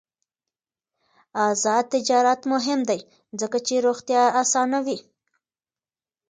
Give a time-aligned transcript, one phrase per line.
[1.49, 2.99] آزاد تجارت مهم دی
[3.39, 4.97] ځکه چې روغتیا اسانوي.